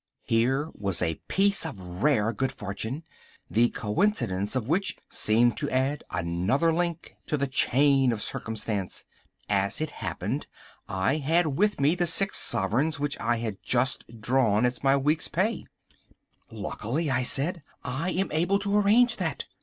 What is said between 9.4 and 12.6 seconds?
As it happened I had with me the six